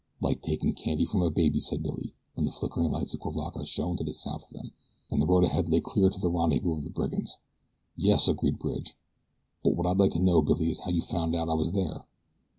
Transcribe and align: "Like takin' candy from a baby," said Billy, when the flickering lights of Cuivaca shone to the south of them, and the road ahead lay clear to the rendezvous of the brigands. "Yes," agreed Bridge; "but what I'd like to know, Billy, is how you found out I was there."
"Like 0.19 0.41
takin' 0.41 0.73
candy 0.73 1.05
from 1.05 1.21
a 1.21 1.29
baby," 1.29 1.59
said 1.59 1.83
Billy, 1.83 2.15
when 2.33 2.47
the 2.47 2.51
flickering 2.51 2.89
lights 2.91 3.13
of 3.13 3.19
Cuivaca 3.19 3.63
shone 3.67 3.97
to 3.97 4.03
the 4.03 4.13
south 4.13 4.41
of 4.45 4.49
them, 4.49 4.71
and 5.11 5.21
the 5.21 5.27
road 5.27 5.43
ahead 5.43 5.69
lay 5.69 5.79
clear 5.79 6.09
to 6.09 6.19
the 6.19 6.27
rendezvous 6.31 6.73
of 6.77 6.83
the 6.83 6.89
brigands. 6.89 7.37
"Yes," 7.95 8.27
agreed 8.27 8.57
Bridge; 8.57 8.95
"but 9.63 9.75
what 9.75 9.85
I'd 9.85 9.97
like 9.99 10.13
to 10.13 10.19
know, 10.19 10.41
Billy, 10.41 10.71
is 10.71 10.79
how 10.79 10.89
you 10.89 11.03
found 11.03 11.35
out 11.35 11.49
I 11.49 11.53
was 11.53 11.73
there." 11.73 12.03